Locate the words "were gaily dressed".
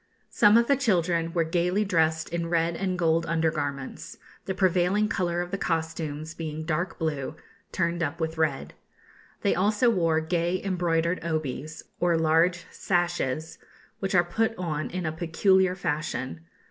1.31-2.29